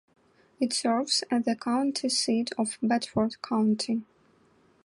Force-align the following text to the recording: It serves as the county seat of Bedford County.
It 0.59 0.73
serves 0.73 1.23
as 1.29 1.45
the 1.45 1.55
county 1.55 2.09
seat 2.09 2.49
of 2.57 2.79
Bedford 2.81 3.39
County. 3.43 4.01